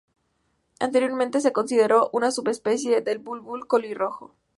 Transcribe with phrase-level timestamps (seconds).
[0.79, 4.33] Anteriormente se consideró una subespecie del bulbul colirrojo.